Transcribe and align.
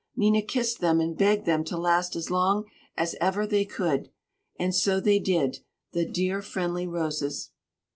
Nina 0.15 0.41
kissed 0.41 0.79
them 0.79 0.99
and 0.99 1.15
begged 1.15 1.45
them 1.45 1.63
to 1.65 1.77
last 1.77 2.15
as 2.15 2.31
long 2.31 2.63
as 2.97 3.15
ever 3.21 3.45
they 3.45 3.65
could! 3.65 4.09
And 4.57 4.73
so 4.73 4.99
they 4.99 5.19
did 5.19 5.59
the 5.91 6.05
dear, 6.09 6.41
friendly 6.41 6.87
roses! 6.87 7.51